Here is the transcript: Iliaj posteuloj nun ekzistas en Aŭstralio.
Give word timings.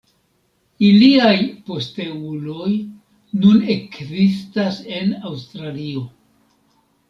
Iliaj 0.87 1.33
posteuloj 1.67 2.71
nun 3.45 3.61
ekzistas 3.77 4.83
en 4.99 5.15
Aŭstralio. 5.33 6.07